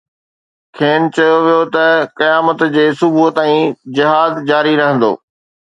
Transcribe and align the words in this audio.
کين 0.77 1.01
چيو 1.15 1.33
ويو 1.45 1.63
ته 1.73 1.85
قيامت 2.17 2.59
جي 2.75 2.85
صبح 2.99 3.23
تائين 3.35 3.63
جهاد 3.97 4.33
جاري 4.49 4.73
رهندو. 4.81 5.13